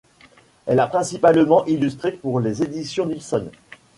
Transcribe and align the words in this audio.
Elle 0.65 0.79
a 0.79 0.87
principalement 0.87 1.63
illustré 1.67 2.13
pour 2.13 2.39
les 2.39 2.63
éditions 2.63 3.05
Nilsson. 3.05 3.51